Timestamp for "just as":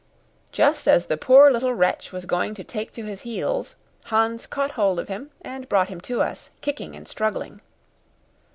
0.51-1.05